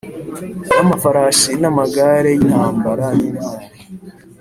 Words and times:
N 0.73 0.77
amafarashi 0.83 1.51
n 1.61 1.63
amagare 1.71 2.29
y 2.33 2.39
intambara 2.45 3.07
n 3.17 3.19
intwari 3.29 3.65